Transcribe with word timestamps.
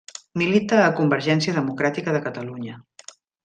Milita 0.41 0.79
a 0.85 0.95
Convergència 1.01 1.55
Democràtica 1.59 2.17
de 2.19 2.23
Catalunya. 2.27 2.83